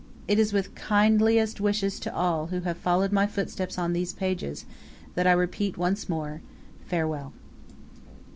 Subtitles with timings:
[0.27, 4.65] It is with kindliest wishes to all who have followed my footsteps on these pages
[5.13, 6.41] that I repeat once more
[6.87, 7.33] Farewell.